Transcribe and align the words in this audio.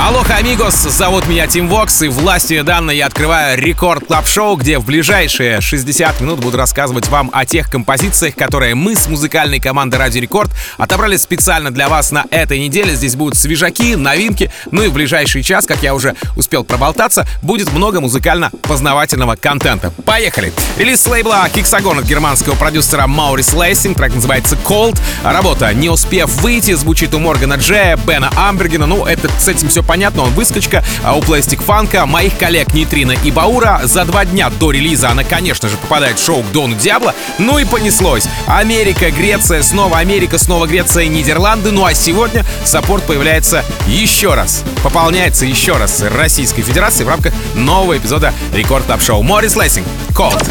Алоха, 0.00 0.36
амигос, 0.36 0.74
зовут 0.74 1.28
меня 1.28 1.46
Тим 1.46 1.68
Вокс, 1.68 2.02
и 2.02 2.08
властью 2.08 2.64
данной 2.64 2.96
я 2.96 3.06
открываю 3.06 3.56
Record 3.56 4.04
Club 4.06 4.26
Show 4.26 4.56
где 4.56 4.78
в 4.78 4.84
ближайшие 4.84 5.60
60 5.60 6.20
минут 6.20 6.40
буду 6.40 6.58
рассказывать 6.58 7.08
вам 7.08 7.30
о 7.32 7.46
тех 7.46 7.70
композициях, 7.70 8.34
которые 8.34 8.74
мы 8.74 8.96
с 8.96 9.06
музыкальной 9.06 9.60
командой 9.60 9.96
Радио 9.96 10.20
Рекорд 10.20 10.50
отобрали 10.78 11.16
специально 11.16 11.70
для 11.70 11.88
вас 11.88 12.10
на 12.10 12.26
этой 12.30 12.58
неделе. 12.58 12.96
Здесь 12.96 13.14
будут 13.14 13.38
свежаки, 13.38 13.94
новинки, 13.94 14.50
ну 14.72 14.82
и 14.82 14.88
в 14.88 14.92
ближайший 14.92 15.44
час, 15.44 15.64
как 15.64 15.82
я 15.84 15.94
уже 15.94 16.16
успел 16.34 16.64
проболтаться, 16.64 17.24
будет 17.40 17.72
много 17.72 18.00
музыкально-познавательного 18.00 19.36
контента. 19.36 19.92
Поехали! 20.04 20.52
Релиз 20.76 21.02
с 21.02 21.06
лейбла 21.06 21.48
Hexagon 21.54 22.00
от 22.00 22.04
германского 22.04 22.56
продюсера 22.56 23.06
Маурис 23.06 23.54
Лейсинг, 23.54 23.96
трек 23.96 24.12
называется 24.12 24.58
Cold. 24.64 25.00
Работа 25.22 25.72
«Не 25.72 25.88
успев 25.88 26.28
выйти» 26.42 26.72
звучит 26.72 27.14
у 27.14 27.20
Моргана 27.20 27.54
Джея, 27.54 27.96
Бена 27.96 28.30
Амбергена, 28.36 28.86
ну 28.86 29.06
это 29.06 29.30
с 29.38 29.46
этим 29.46 29.68
все 29.68 29.83
понятно, 29.86 30.24
он 30.24 30.30
выскочка, 30.30 30.84
а 31.02 31.16
у 31.16 31.20
Plastic 31.20 31.62
Фанка, 31.62 32.06
моих 32.06 32.36
коллег 32.38 32.74
Нитрина 32.74 33.12
и 33.12 33.30
Баура 33.30 33.80
за 33.84 34.04
два 34.04 34.24
дня 34.24 34.50
до 34.50 34.70
релиза 34.70 35.10
она, 35.10 35.24
конечно 35.24 35.68
же, 35.68 35.76
попадает 35.76 36.18
в 36.18 36.24
шоу 36.24 36.42
к 36.42 36.52
Дону 36.52 36.74
Диабло, 36.74 37.14
ну 37.38 37.58
и 37.58 37.64
понеслось. 37.64 38.26
Америка, 38.46 39.10
Греция, 39.10 39.62
снова 39.62 39.98
Америка, 39.98 40.38
снова 40.38 40.66
Греция, 40.66 41.06
Нидерланды, 41.06 41.70
ну 41.70 41.84
а 41.84 41.94
сегодня 41.94 42.44
саппорт 42.64 43.04
появляется 43.04 43.64
еще 43.86 44.34
раз, 44.34 44.64
пополняется 44.82 45.46
еще 45.46 45.76
раз 45.76 46.02
Российской 46.02 46.62
Федерации 46.62 47.04
в 47.04 47.08
рамках 47.08 47.32
нового 47.54 47.96
эпизода 47.96 48.32
Record 48.52 48.86
Club 48.86 49.02
Show. 49.02 49.22
Морис 49.22 49.56
Лессинг, 49.56 49.86
Cold. 50.10 50.44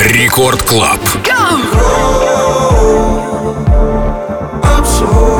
Record 0.00 0.62
Club. 0.62 1.00
I'm 4.62 4.84
so 4.84 5.37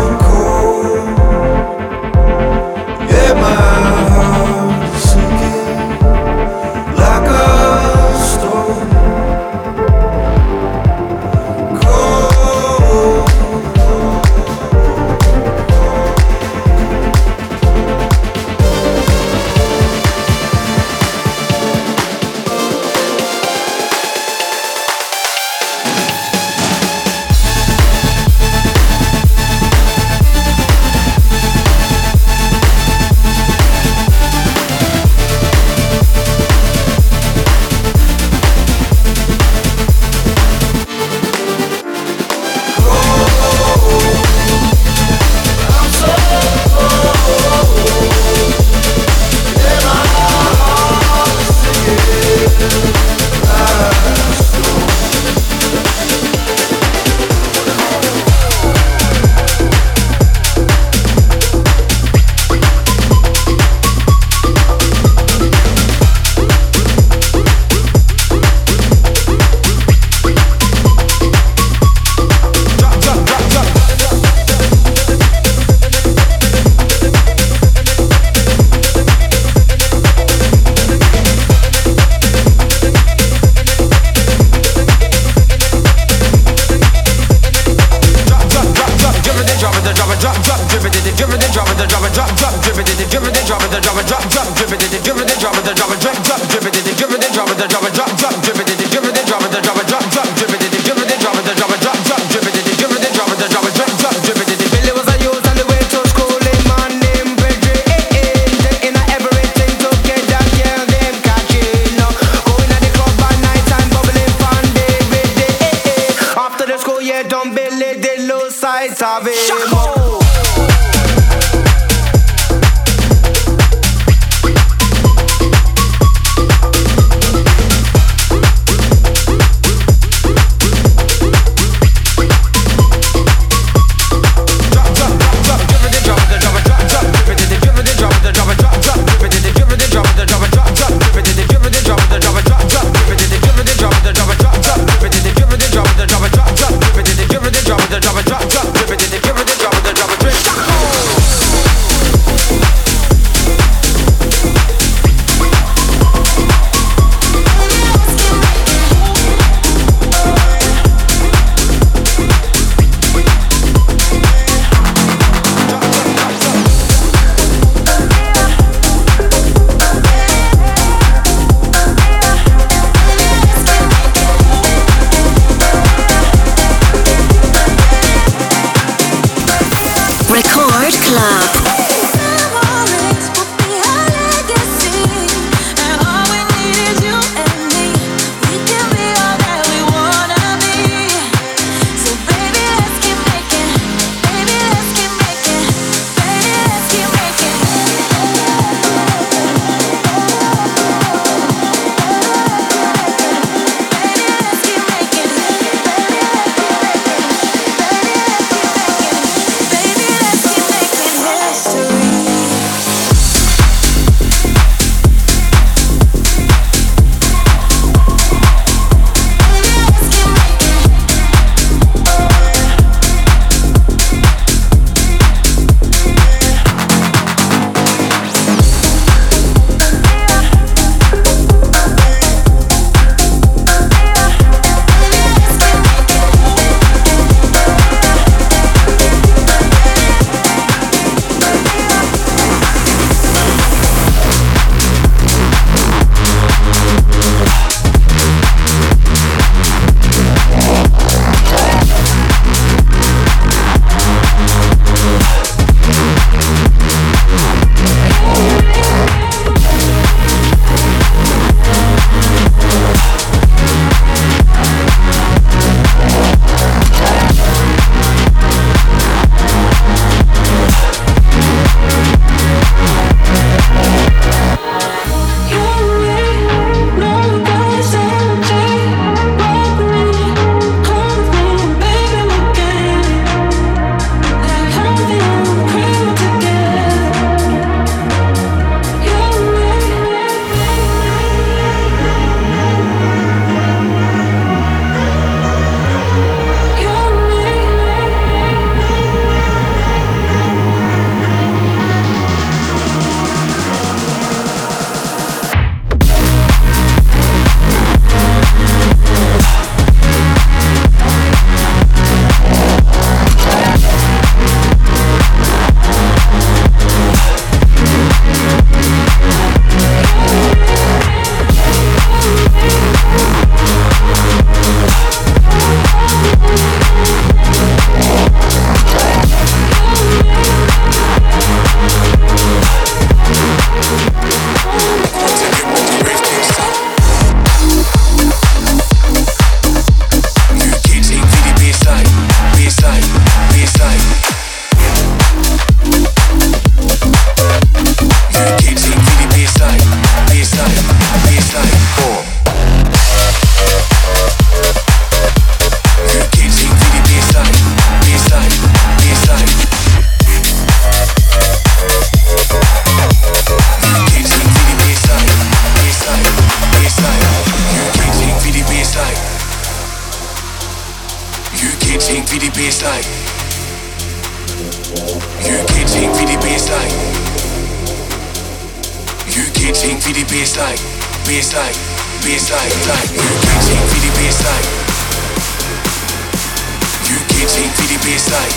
baseline. 388.08 388.54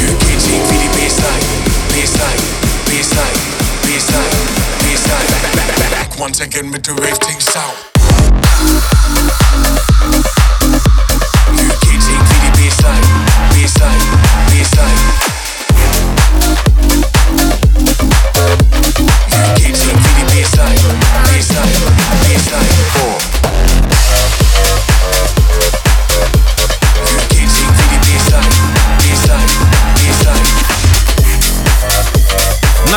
You 0.00 0.08
can 0.16 0.38
take 0.40 0.64
me 0.70 0.76
to 0.80 0.88
baseline. 0.96 1.44
Back, 5.90 6.18
once 6.18 6.40
again 6.40 6.70
with 6.72 6.82
the 6.84 6.94
rave 6.94 7.18
thing 7.18 7.40
sound. 7.40 7.76
You 11.52 11.68
can 11.84 12.00
take 12.00 12.24
me 12.30 12.36
to 12.40 12.50
baseline, 12.56 13.06
baseline, 13.52 14.04
baseline. 14.48 15.31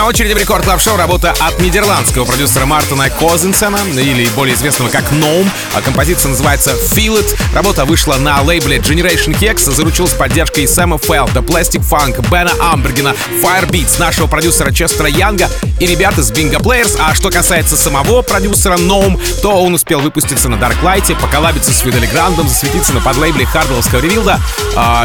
На 0.06 0.10
очереди 0.10 0.34
в 0.34 0.38
Record 0.38 0.64
Club 0.64 0.80
Show 0.80 0.98
работа 0.98 1.34
от 1.40 1.60
нидерландского 1.60 2.26
продюсера 2.26 2.68
Мартина 2.68 3.10
Козинсена, 3.10 3.80
или 3.98 4.30
более 4.36 4.54
известного 4.54 4.90
как 4.90 5.02
Gnome. 5.12 5.50
А 5.74 5.82
Композиция 5.82 6.30
называется 6.30 6.74
Feel 6.74 7.20
It. 7.20 7.36
Работа 7.56 7.86
вышла 7.86 8.14
на 8.18 8.40
лейбле 8.44 8.78
Generation 8.78 9.36
HEX, 9.36 9.72
заручилась 9.72 10.14
поддержкой 10.14 10.68
Сэма 10.68 10.98
The 10.98 11.44
Plastic 11.44 11.82
Funk, 11.82 12.22
Бена 12.30 12.52
Амбергена, 12.72 13.16
Firebeats, 13.42 14.00
нашего 14.00 14.28
продюсера 14.28 14.72
Честера 14.72 15.10
Янга 15.10 15.50
и 15.80 15.88
ребят 15.88 16.16
из 16.20 16.32
Bingo 16.32 16.60
Players. 16.62 16.98
А 17.00 17.16
что 17.16 17.32
касается 17.32 17.76
самого 17.76 18.22
продюсера 18.22 18.76
Gnome, 18.76 19.20
то 19.42 19.60
он 19.60 19.74
успел 19.74 20.02
выпуститься 20.02 20.50
на 20.50 20.56
Darklight, 20.56 21.20
поколабиться 21.20 21.72
с 21.72 21.80
Fedde 21.80 21.98
Le 21.98 22.06
Grand 22.06 22.32
ом, 22.32 22.48
засветиться 22.48 22.94
на 22.94 23.02
подлейбле 23.02 23.48
Хардвеллского 23.48 24.02
Revealed 24.02 24.32
а. 24.32 24.40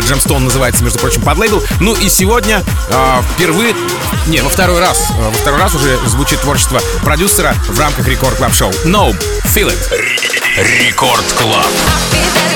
Gemstone 0.02 0.44
называется, 0.44 0.84
между 0.84 0.98
прочим, 0.98 1.22
подлейбл. 1.22 1.62
Ну 1.80 1.94
и 1.94 2.10
сегодня 2.10 2.62
а, 2.90 3.22
впервые, 3.34 3.74
не, 4.26 4.42
во 4.42 4.50
второй 4.50 4.80
раз, 4.80 4.89
а, 4.90 5.30
во 5.30 5.32
второй 5.32 5.60
раз 5.60 5.74
уже 5.74 5.96
звучит 6.06 6.40
творчество 6.40 6.80
продюсера 7.02 7.54
в 7.68 7.78
рамках 7.78 8.08
Record 8.08 8.36
Club 8.36 8.54
Show. 8.54 8.70
Gnome, 8.84 9.16
Feel 9.44 9.68
It. 9.68 9.78
Record 10.56 11.24
Club. 11.34 12.49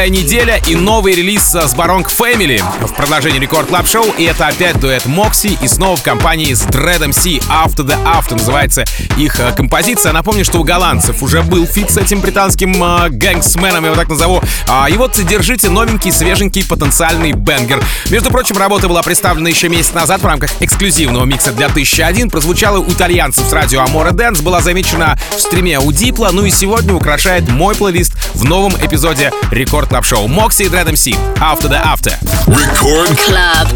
Новая 0.00 0.16
неделя 0.16 0.58
и 0.66 0.74
новый 0.74 1.14
релиз 1.14 1.42
с 1.42 1.74
Barong 1.74 2.06
Family 2.06 2.62
в 2.86 2.94
продолжении 2.94 3.38
Record 3.38 3.68
Club 3.68 3.86
Show. 3.86 4.06
И 4.16 4.24
это 4.24 4.46
опять 4.46 4.80
дуэт 4.80 5.04
Moksi 5.04 5.58
и 5.60 5.68
снова 5.68 5.94
в 5.96 6.02
компании 6.02 6.54
с 6.54 6.62
Dread 6.62 7.00
MC 7.00 7.38
After 7.48 7.84
the 7.84 8.02
After 8.02 8.36
называется 8.36 8.86
их 9.18 9.38
э, 9.38 9.52
композиция. 9.54 10.12
Напомню, 10.12 10.46
что 10.46 10.58
у 10.58 10.64
голландцев 10.64 11.22
уже 11.22 11.42
был 11.42 11.66
фит 11.66 11.90
с 11.90 11.98
этим 11.98 12.20
британским 12.20 12.82
э, 12.82 13.10
гэнгсменом, 13.10 13.84
я 13.84 13.90
его 13.90 13.94
так 13.94 14.08
назову. 14.08 14.40
А, 14.68 14.88
и 14.88 14.96
вот 14.96 15.20
держите 15.28 15.68
новенький, 15.68 16.12
свеженький 16.12 16.64
потенциальный 16.64 17.32
banger. 17.32 17.84
Между 18.08 18.30
прочим, 18.30 18.56
работа 18.56 18.88
была 18.88 19.02
представлена 19.02 19.50
еще 19.50 19.68
месяц 19.68 19.92
назад 19.92 20.22
в 20.22 20.26
рамках 20.26 20.50
эксклюзивного 20.60 21.26
микса 21.26 21.52
для 21.52 21.66
1001. 21.66 22.30
Прозвучала 22.30 22.78
у 22.78 22.90
итальянцев 22.90 23.46
с 23.46 23.52
радио 23.52 23.82
m2o 23.82 24.12
Dance, 24.12 24.40
была 24.40 24.62
замечена 24.62 25.18
в 25.30 25.40
стриме 25.40 25.78
у 25.78 25.92
Дипла, 25.92 26.30
ну 26.32 26.46
и 26.46 26.50
сегодня 26.50 26.94
украшает 26.94 27.50
мой 27.50 27.74
плейлист 27.74 28.09
в 28.40 28.44
новом 28.44 28.72
эпизоде 28.74 29.30
Рекорд 29.50 29.88
Клаб 29.88 30.04
Шоу. 30.04 30.26
Мокси 30.26 30.62
и 30.62 30.68
Dread 30.68 30.88
MC. 30.88 31.14
After 31.36 31.68
the 31.68 31.80
After. 31.82 32.18
Record 32.46 33.14
Club. 33.16 33.70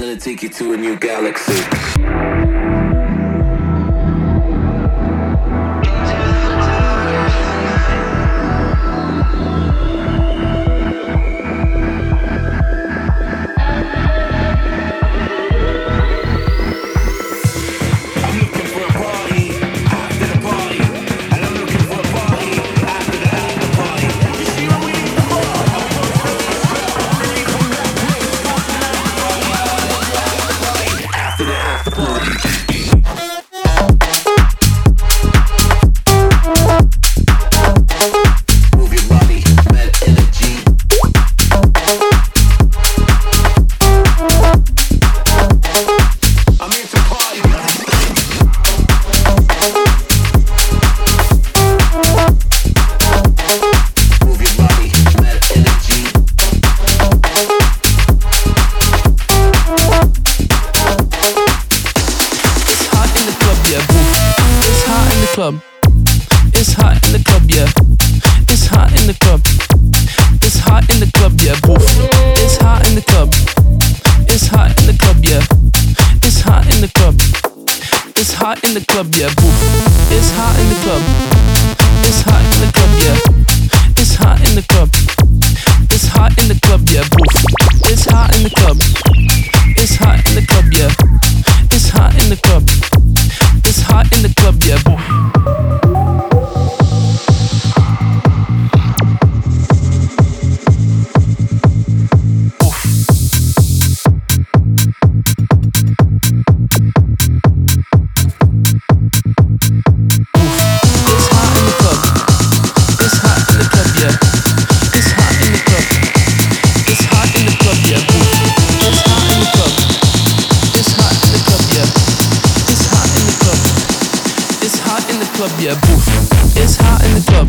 Hot 126.77 127.05
in 127.05 127.15
the 127.15 127.21
club. 127.27 127.49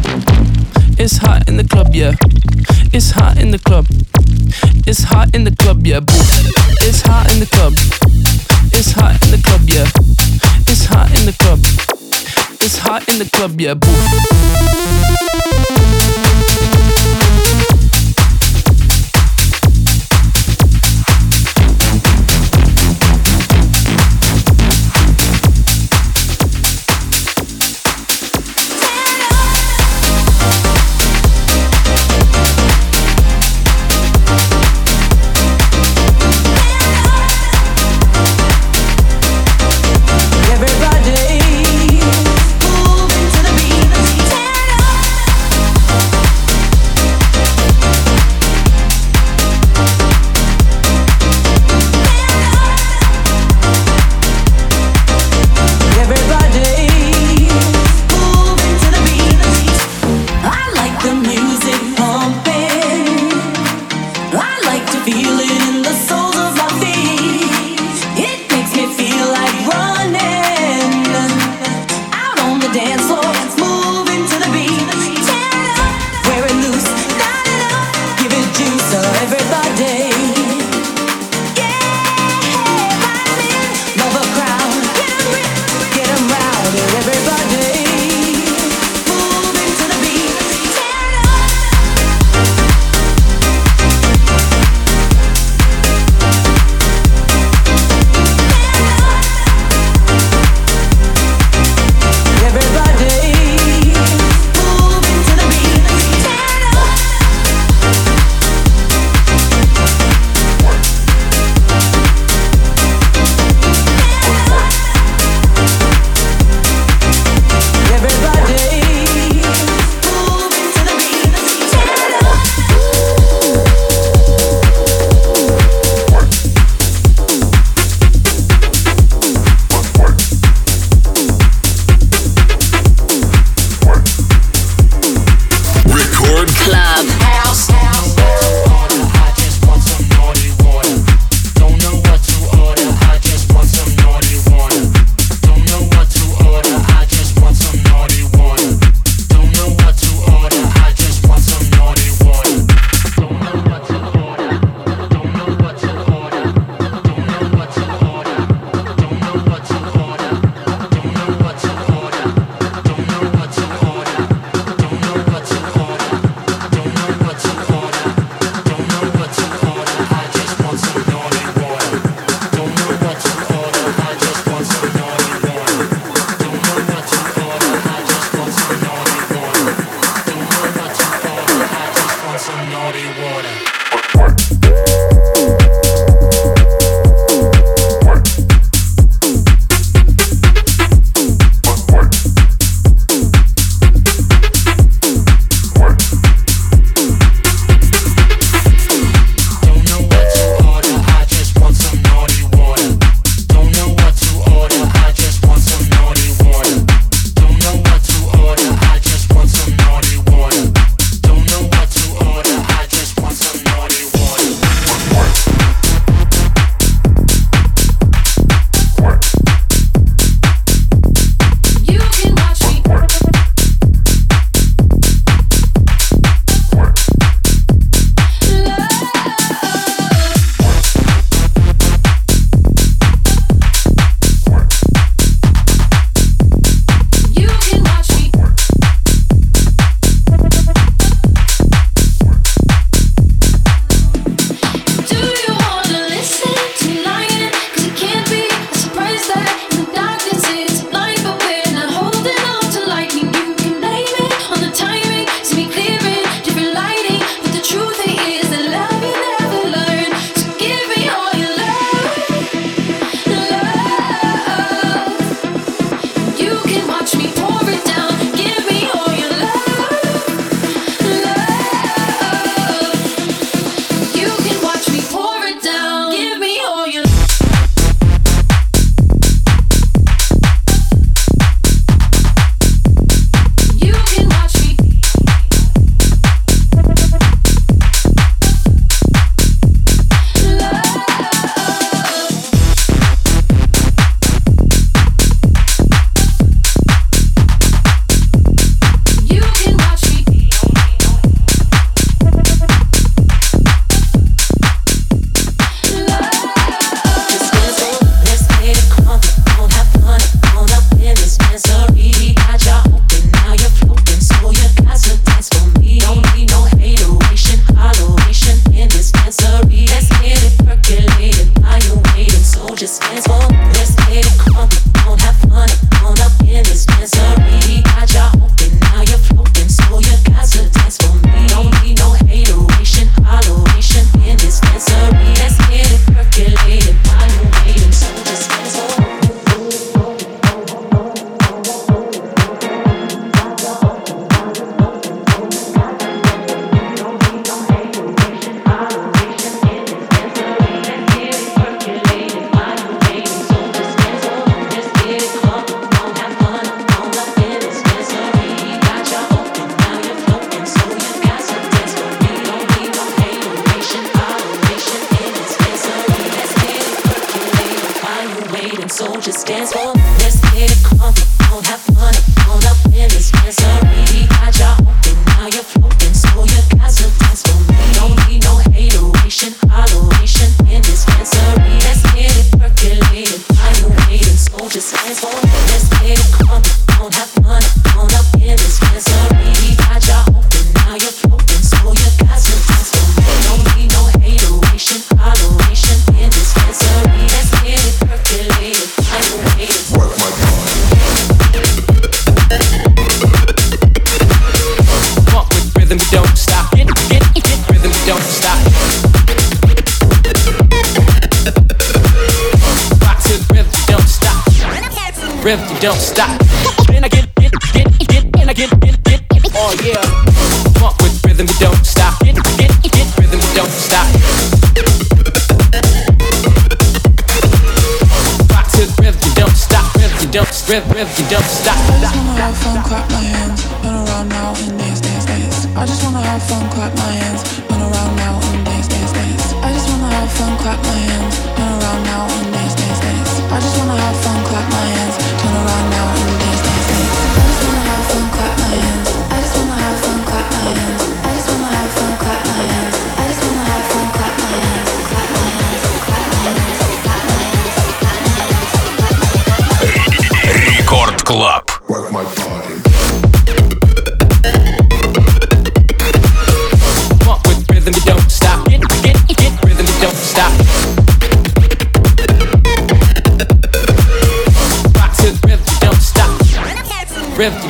It's 0.99 1.17
hot 1.17 1.47
in 1.47 1.57
the 1.57 1.63
club, 1.63 1.93
yeah. 1.93 2.11
It's 2.93 3.11
hot 3.11 3.37
in 3.37 3.51
the 3.51 3.59
club. 3.59 3.85
It's 4.87 5.03
hot 5.03 5.33
in 5.33 5.43
the 5.43 5.55
club, 5.55 5.85
yeah. 5.85 5.99
Boo. 5.99 6.13
It's 6.81 7.01
hot 7.01 7.31
in 7.31 7.39
the 7.39 7.45
club. 7.45 7.73
It's 8.73 8.91
hot 8.91 9.23
in 9.23 9.31
the 9.31 9.41
club, 9.41 9.61
yeah. 9.67 9.87
It's 10.67 10.85
hot 10.85 11.09
in 11.17 11.25
the 11.25 11.35
club. 11.39 11.59
It's 12.61 12.77
hot 12.77 13.07
in 13.07 13.19
the 13.19 13.29
club, 13.29 13.59
yeah. 13.61 13.75
Boo. 13.75 15.24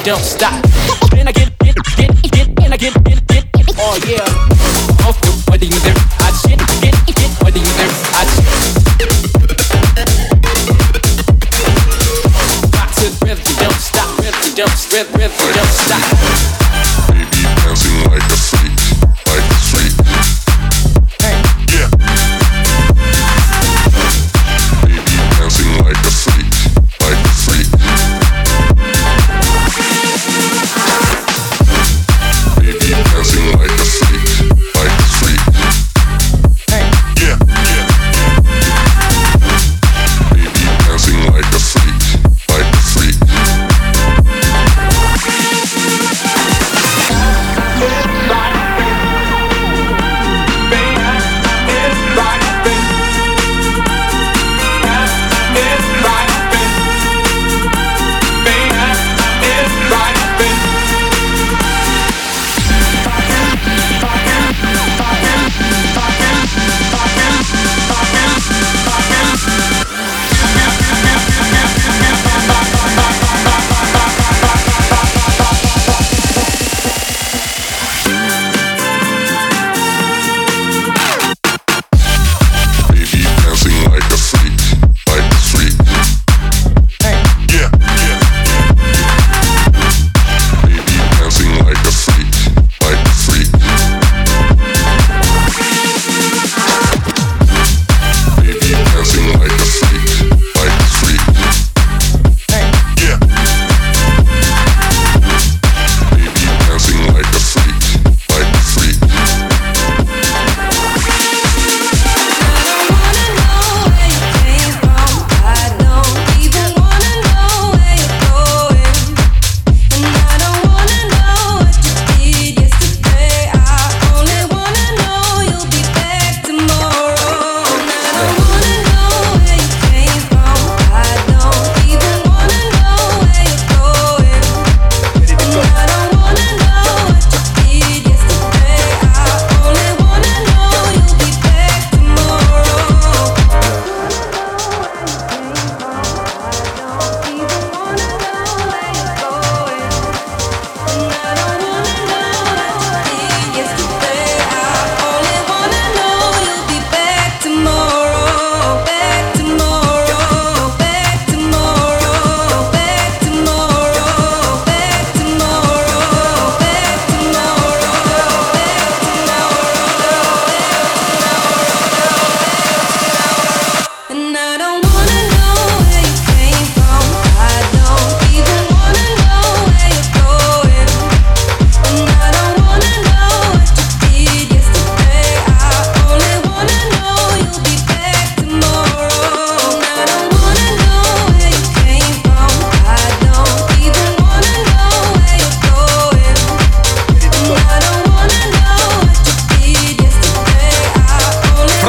don't 0.06 0.24
stop. 0.24 0.64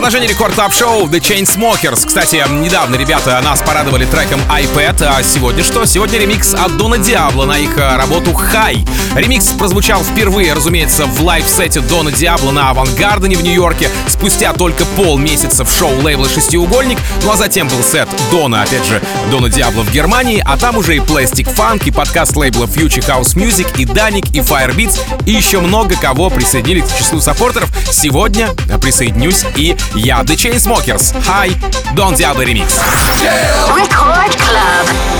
продолжение 0.07 0.33
Record 0.33 0.55
Club 0.55 0.73
Show 0.73 1.09
The 1.09 1.19
Chainsmokers. 1.19 2.07
Кстати, 2.07 2.41
недавно 2.49 2.95
ребята 2.95 3.41
нас 3.43 3.61
порадовали 3.61 4.05
треком 4.05 4.41
iPad. 4.43 5.03
А 5.05 5.21
сегодня 5.25 5.65
что? 5.65 5.85
Сегодня 5.85 6.21
ремикс 6.21 6.55
от 6.55 6.77
Дона 6.77 6.97
Диабло 6.97 7.45
на 7.45 7.59
их 7.59 7.77
э, 7.77 7.97
работу 7.97 8.31
High. 8.31 8.89
Ремикс 9.17 9.49
прозвучал 9.49 10.05
впервые, 10.05 10.53
разумеется, 10.53 11.07
в 11.07 11.21
live-сете 11.25 11.81
Дона 11.81 12.13
Диабло 12.13 12.53
на 12.53 12.71
Avant 12.71 12.98
Gardner 12.98 13.37
в 13.37 13.43
Нью-Йорке 13.43 13.91
спустя 14.07 14.53
только 14.53 14.85
полмесяца 14.85 15.65
в 15.65 15.73
шоу 15.77 16.01
лейбла 16.01 16.29
«Шестиугольник». 16.29 16.99
Ну 17.25 17.33
а 17.33 17.37
затем 17.37 17.67
был 17.67 17.83
сет 17.83 18.09
Дона, 18.31 18.63
опять 18.63 18.87
же, 18.87 19.03
Дона 19.33 19.49
Диабло 19.49 19.83
в 19.83 19.91
Германии, 19.91 20.41
а 20.47 20.57
там 20.57 20.77
уже 20.77 20.95
и 20.95 21.01
Plastic 21.01 21.53
Funk, 21.57 21.83
и 21.85 21.91
подкаст 21.91 22.37
лейбла 22.37 22.67
Future 22.67 23.05
House 23.05 23.35
Music, 23.35 23.67
и 23.77 23.85
Dannic, 23.85 24.27
и 24.31 24.39
Firebeats, 24.39 25.01
и 25.25 25.33
еще 25.33 25.59
много 25.59 25.97
кого 25.97 26.31
присоединили 26.31 26.83
к 26.83 26.97
числу 26.97 27.21
саппортеров. 27.21 27.71
Сегодня 27.91 28.51
присоединюсь 28.81 29.43
и 29.57 29.77
Я 29.97 30.23
The 30.23 30.37
Chainsmokers. 30.37 31.13
Hi, 31.25 31.57
Don 31.95 32.15
Diablo 32.15 32.45
Remix. 32.45 32.79
Record 33.75 34.37
Club. 34.37 35.16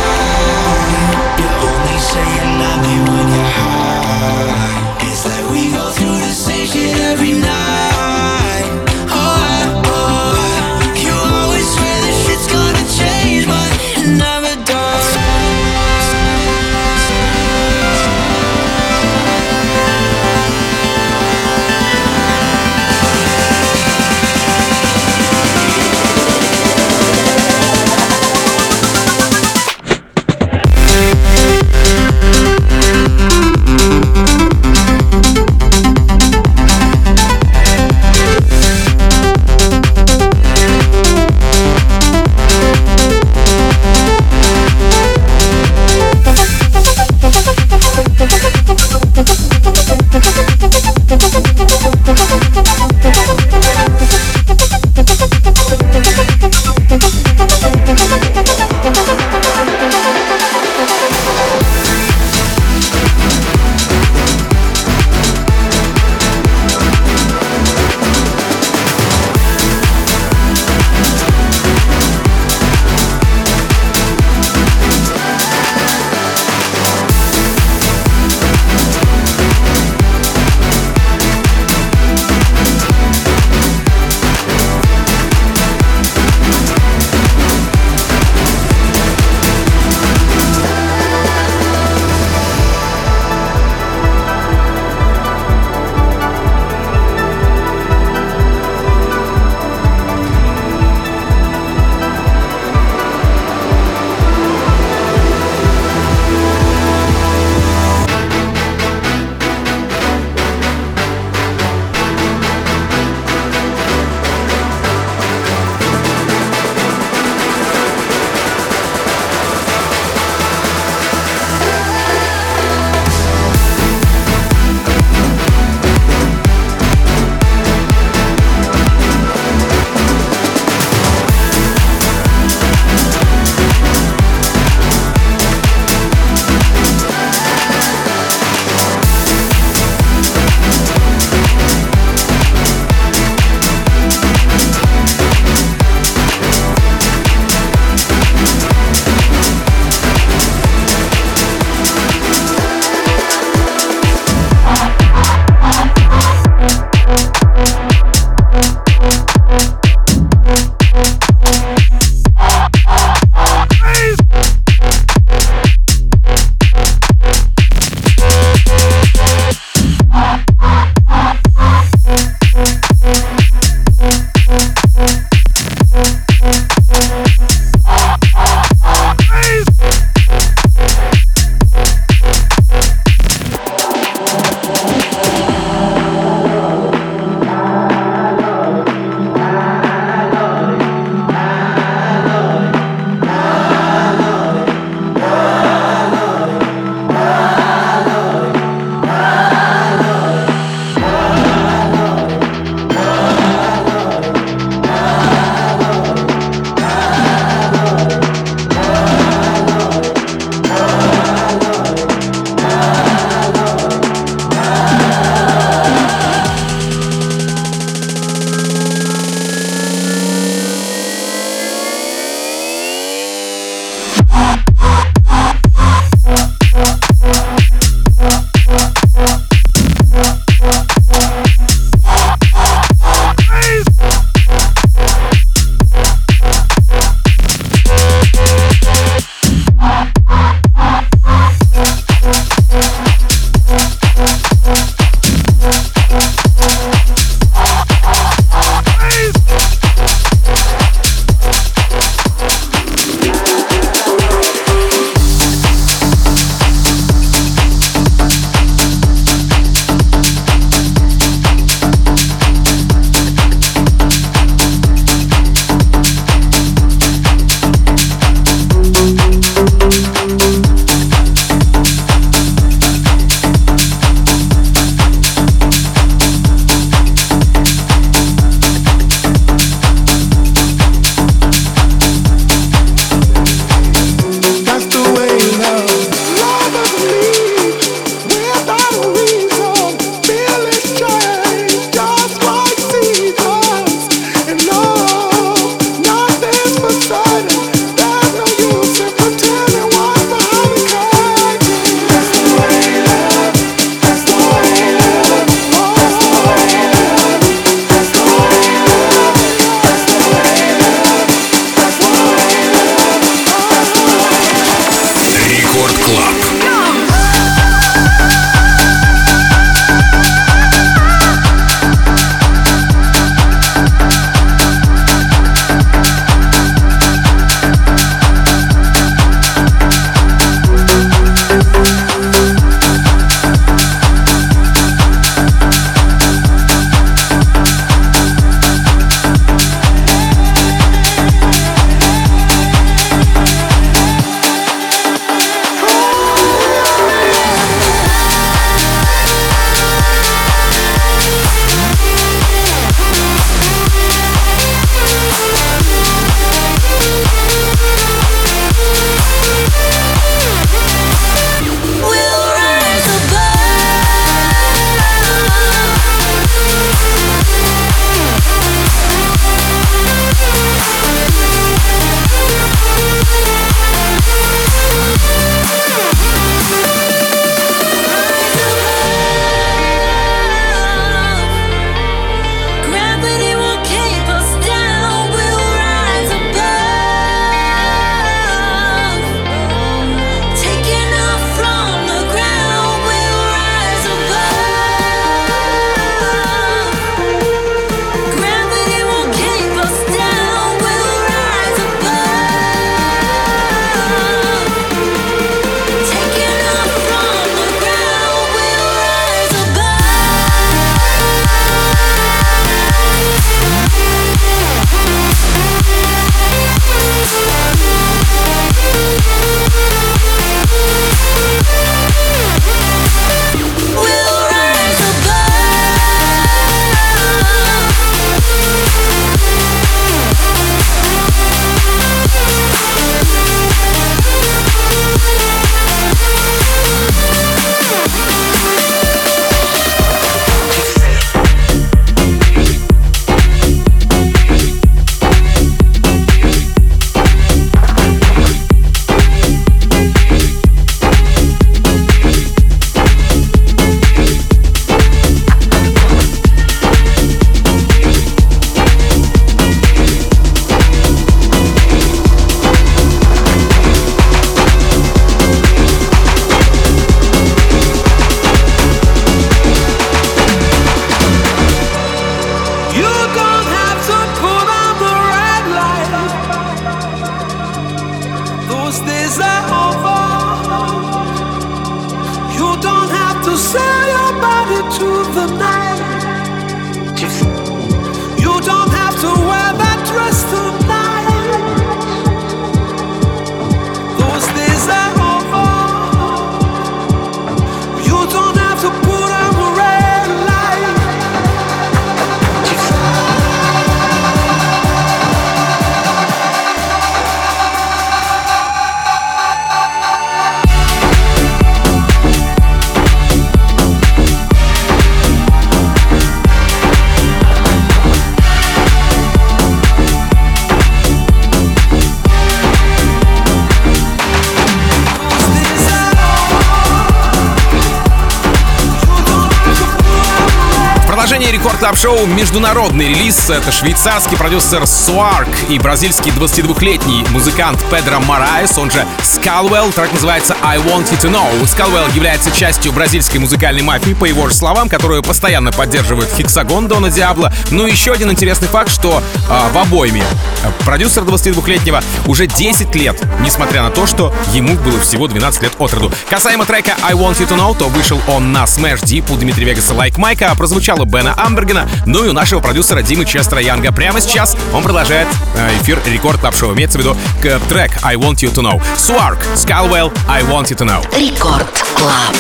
Продолжении 531.47 531.65
рекорд 531.65 531.79
клаб 531.79 531.97
шоу 531.97 532.27
международный 532.27 533.09
релиз. 533.09 533.51
Это 533.51 533.71
швейцарский 533.71 534.37
продюсер 534.37 534.85
Суарк 534.85 535.49
и 535.69 535.79
бразильский 535.79 536.33
22-летний 536.33 537.25
музыкант 537.31 537.79
Педро 537.89 538.19
Мораес, 538.19 538.77
он 538.79 538.91
же 538.91 539.07
Скалвелл. 539.23 539.93
Трек 539.93 540.13
называется 540.13 540.57
I 540.63 540.79
Want 540.79 541.09
You 541.13 541.21
To 541.23 541.31
Know. 541.31 541.67
Скалвелл 541.69 542.09
является 542.15 542.51
частью 542.51 542.93
бразильской 542.93 543.39
музыкальной 543.39 543.83
мафии, 543.83 544.15
по 544.15 544.25
его 544.25 544.49
же 544.49 544.55
словам, 544.55 544.89
которую 544.89 545.23
постоянно 545.23 545.71
поддерживает 545.71 546.31
Хексагон 546.37 546.89
Дона 546.89 547.11
Диабло. 547.11 547.53
Ну 547.71 547.87
и 547.87 547.93
еще 547.93 548.13
один 548.13 548.33
интересный 548.33 548.69
факт, 548.69 548.91
что 548.91 549.23
э, 549.49 549.73
в 549.73 549.79
обойме 549.79 550.25
э, 550.65 550.85
продюсер 550.85 551.23
22-летнего 551.23 552.03
уже 552.27 552.49
10 552.49 552.93
лет, 552.97 553.23
несмотря 553.41 553.83
на 553.83 553.91
то, 553.91 554.07
что 554.07 554.35
ему 554.53 554.75
было 554.75 554.99
всего 555.01 555.29
12 555.29 555.63
лет 555.63 555.73
от 555.79 555.95
роду. 555.95 556.13
Касаемо 556.29 556.65
трека 556.65 556.97
I 557.03 557.15
Want 557.15 557.39
You 557.39 557.49
To 557.49 557.57
Know, 557.57 557.79
то 557.79 557.89
вышел 557.89 558.21
он 558.27 558.53
на 558.53 558.65
Smash 558.65 559.05
Deep 559.05 559.33
у 559.33 559.37
Дмитрия 559.37 559.67
Вегаса 559.67 559.95
Like 559.95 560.19
Майка, 560.19 560.51
а 560.51 560.55
прозвучало 560.57 561.05
Бена 561.05 561.36
Амбергена, 561.37 561.89
ну 562.07 562.25
и 562.25 562.29
у 562.29 562.33
нашего 562.33 562.61
продюсера 562.61 563.03
Димы 563.03 563.25
Честера 563.25 563.61
Янга. 563.61 563.93
Прямо 563.93 564.21
сейчас 564.21 564.57
он 564.73 564.83
продолжает 564.83 565.29
э, 565.55 565.77
эфир 565.81 566.01
рекорд 566.07 566.41
клаб 566.41 566.55
шоу 566.55 566.75
имеется 566.75 566.99
в 566.99 567.01
виду 567.03 567.17
к 567.43 567.61
трек 567.69 567.93
I 568.03 568.17
Want 568.17 568.37
You 568.37 568.53
To 568.55 568.63
Know. 568.63 568.83
Суарк, 568.97 569.39
Скалвелл, 569.55 570.13
I 570.29 570.43
Want 570.43 570.65
You 570.65 570.77
To 570.77 570.87
Know. 570.87 571.19
Рекорд 571.19 571.67
Клаб. 571.97 572.37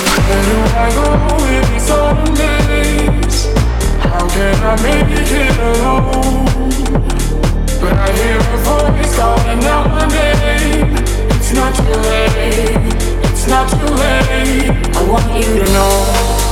How 4.16 4.26
can 4.28 4.57
I 4.64 4.76
make 4.82 5.12
it 5.12 5.59
alone? 5.61 6.47
But 7.80 7.92
I 7.92 8.11
hear 8.12 8.38
a 8.38 8.59
voice 8.64 9.16
calling 9.16 9.64
out 9.66 9.90
my 9.90 10.07
name. 10.07 10.97
It's 11.36 11.53
not 11.53 11.74
too 11.74 11.82
late. 12.09 12.97
It's 13.24 13.47
not 13.47 13.68
too 13.68 13.94
late. 13.94 14.70
I 14.97 15.03
want 15.07 15.26
you 15.34 15.64
to 15.64 15.72
know. 15.72 16.45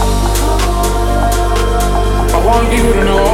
I 2.45 2.47
want 2.47 2.73
you 2.75 2.83
to 2.93 3.05
know. 3.05 3.25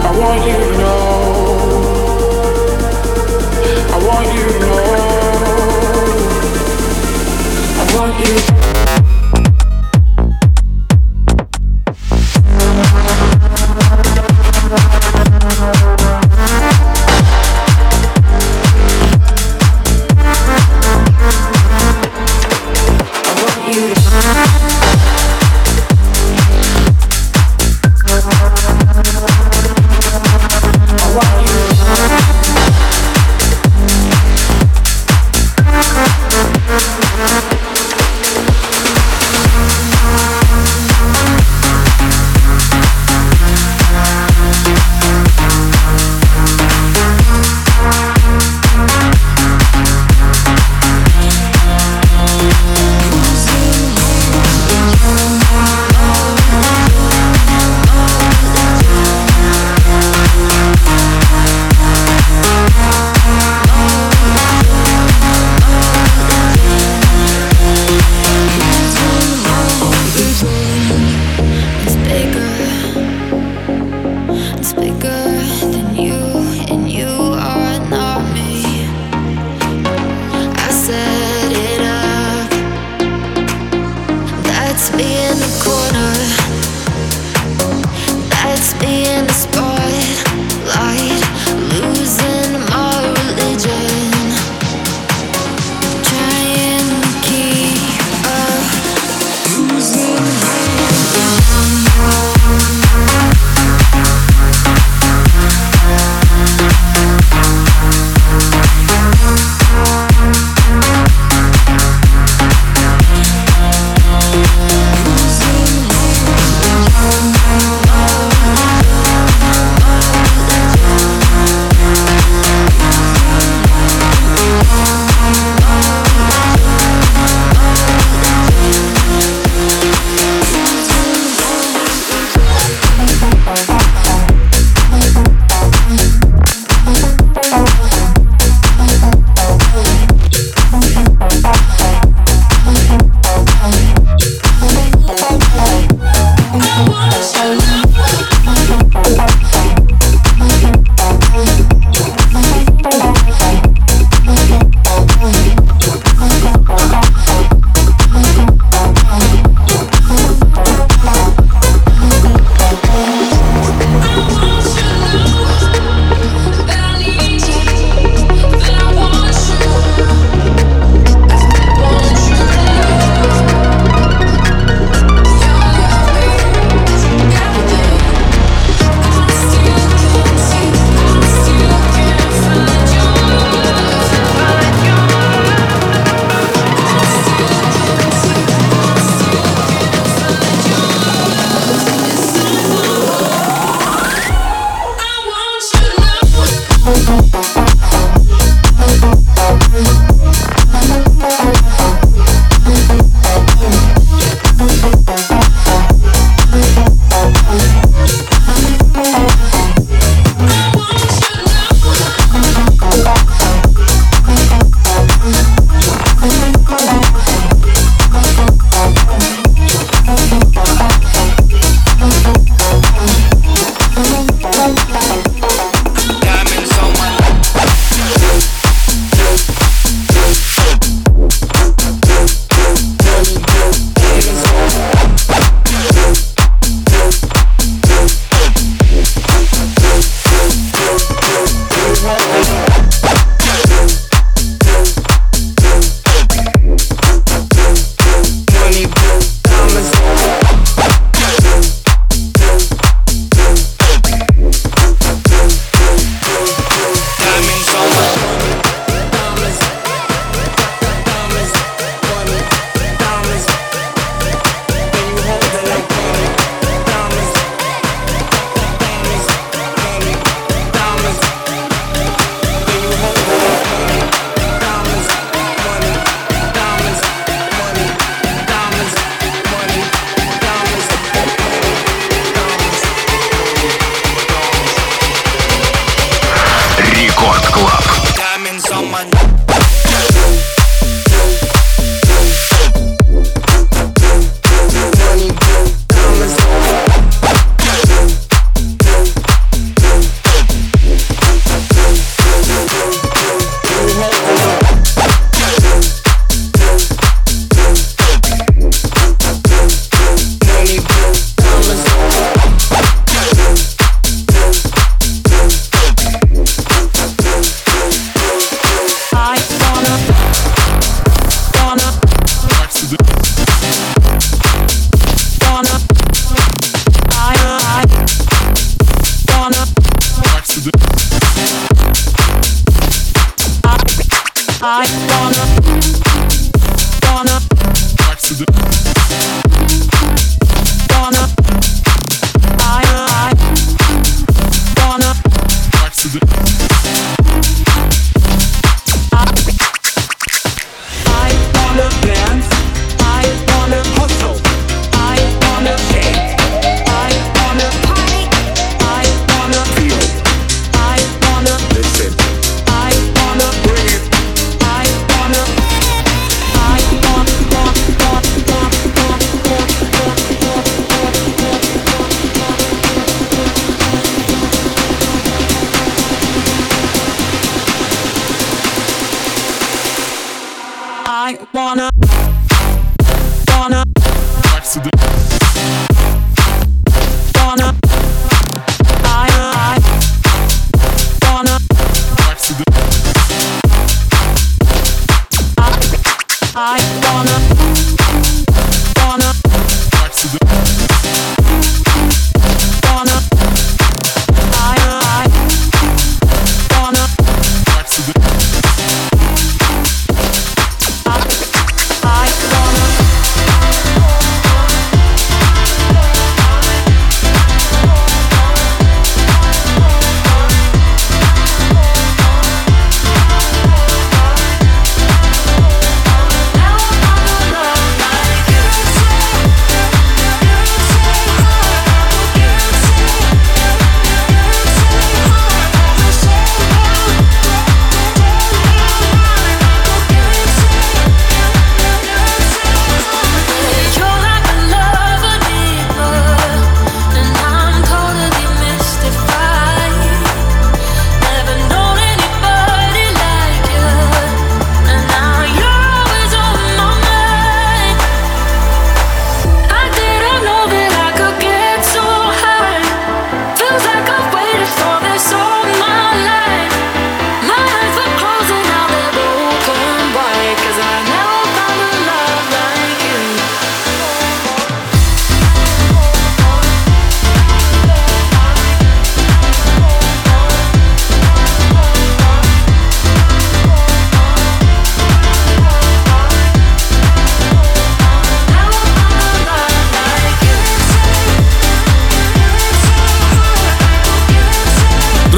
I 0.00 0.10
want 0.16 0.46
you 0.46 0.52
to 0.52 0.70
know. 0.78 1.00
I 3.90 3.98
want 4.06 4.28
you 4.36 4.44
to 4.46 4.58
know. 4.60 4.84
I 7.78 7.84
want 7.96 8.14
you. 8.54 8.59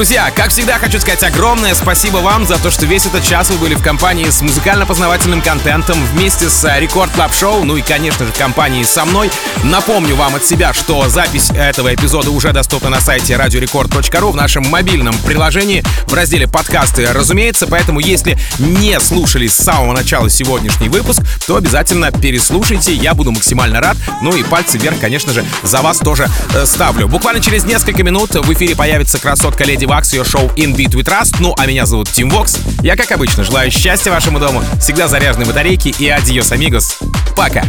Друзья, 0.03 0.29
как 0.35 0.49
всегда, 0.49 0.79
хочу 0.79 0.99
сказать 0.99 1.23
огромное 1.23 1.73
спасибо 1.73 2.17
вам 2.17 2.45
за 2.45 2.61
то, 2.61 2.69
что 2.69 2.85
весь 2.85 3.05
этот 3.05 3.23
час 3.23 3.49
вы 3.49 3.55
были 3.55 3.73
в 3.73 3.81
компании 3.81 4.29
с 4.29 4.41
музыкально-познавательным 4.41 5.41
контентом 5.41 5.97
вместе 6.07 6.49
с 6.49 6.65
э, 6.65 6.77
Record 6.81 7.09
Club 7.11 7.33
Show, 7.33 7.63
ну 7.63 7.77
и, 7.77 7.81
конечно 7.81 8.25
же, 8.25 8.33
в 8.33 8.37
компании 8.37 8.83
со 8.83 9.05
мной. 9.05 9.31
Напомню 9.63 10.17
вам 10.17 10.35
от 10.35 10.43
себя, 10.43 10.73
что 10.73 11.07
запись 11.07 11.51
этого 11.51 11.95
эпизода 11.95 12.31
уже 12.31 12.51
доступна 12.51 12.89
на 12.89 12.99
сайте 12.99 13.35
radiorecord.ru 13.35 14.31
в 14.33 14.35
нашем 14.35 14.67
мобильном 14.67 15.15
приложении 15.19 15.85
в 16.07 16.13
разделе 16.13 16.49
подкасты, 16.49 17.07
разумеется, 17.13 17.65
поэтому 17.65 18.01
если 18.01 18.37
не 18.59 18.99
слушали 18.99 19.47
с 19.47 19.55
самого 19.55 19.93
начала 19.93 20.29
сегодняшний 20.29 20.89
выпуск, 20.89 21.21
то 21.47 21.55
обязательно 21.55 22.11
переслушайте, 22.11 22.93
я 22.93 23.13
буду 23.13 23.31
максимально 23.31 23.79
рад. 23.79 23.95
Ну 24.21 24.35
и 24.35 24.43
пальцы 24.43 24.77
вверх, 24.77 24.99
конечно 24.99 25.31
же, 25.31 25.45
за 25.63 25.81
вас 25.81 25.99
тоже 25.99 26.27
э, 26.53 26.65
ставлю. 26.65 27.07
Буквально 27.07 27.41
через 27.41 27.63
несколько 27.63 28.03
минут 28.03 28.35
в 28.35 28.51
эфире 28.51 28.75
появится 28.75 29.17
красотка 29.17 29.63
Lady 29.63 29.92
Waks, 29.93 30.11
ее 30.11 30.23
шоу 30.23 30.47
In 30.55 30.75
Beat 30.75 30.95
We 30.95 31.03
Trust. 31.03 31.35
Ну, 31.39 31.53
а 31.55 31.67
меня 31.67 31.85
зовут 31.85 32.09
Tim 32.09 32.27
Vox. 32.27 32.57
Я, 32.81 32.95
как 32.95 33.11
обычно, 33.11 33.43
желаю 33.43 33.69
счастья 33.69 34.09
вашему 34.09 34.39
дому, 34.39 34.63
всегда 34.81 35.07
заряженной 35.07 35.45
батарейки 35.45 35.89
и 35.89 36.09
adiós, 36.09 36.51
amigos. 36.51 36.97
Пока! 37.35 37.63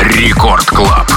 Record 0.00 0.64
Club. 0.64 1.08